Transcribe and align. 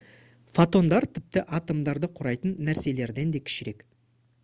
фотондар 0.57 1.05
тіпті 1.17 1.43
атомдарды 1.59 2.11
құрайтын 2.17 2.57
нәрселерден 2.71 3.37
да 3.39 3.43
кішірек 3.51 3.87